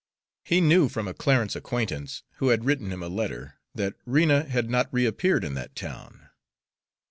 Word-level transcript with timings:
He 0.43 0.61
knew 0.61 0.89
from 0.89 1.07
a 1.07 1.13
Clarence 1.13 1.55
acquaintance, 1.55 2.23
who 2.37 2.47
had 2.47 2.65
written 2.65 2.89
him 2.91 3.03
a 3.03 3.07
letter, 3.07 3.59
that 3.75 3.93
Rena 4.03 4.45
had 4.45 4.67
not 4.67 4.91
reappeared 4.91 5.43
in 5.43 5.53
that 5.53 5.75
town. 5.75 6.27